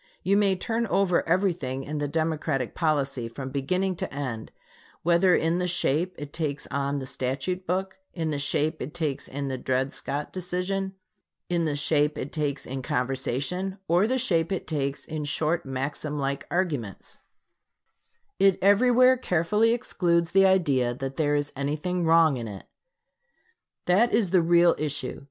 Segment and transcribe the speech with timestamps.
[0.23, 4.51] You may turn over everything in the Democratic policy from beginning to end,
[5.03, 9.27] whether in the shape it takes on the statute book, in the shape it takes
[9.27, 10.95] in the Dred Scott decision,
[11.49, 16.17] in the shape it takes in conversation, or the shape it takes in short maxim
[16.17, 17.19] like arguments
[18.39, 22.65] it everywhere carefully excludes the idea that there is anything wrong in it.
[23.85, 23.85] Lincoln Douglas Debates, pp.
[23.85, 23.95] 233 4.
[23.95, 25.19] That is the real issue.